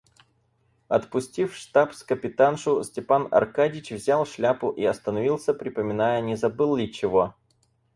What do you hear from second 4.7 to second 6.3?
и остановился, припоминая,